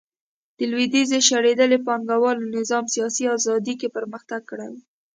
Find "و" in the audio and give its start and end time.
4.71-4.73